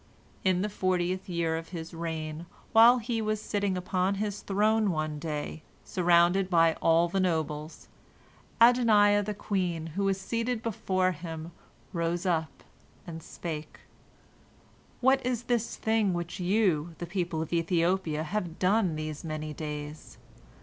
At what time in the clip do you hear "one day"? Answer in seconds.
4.89-5.61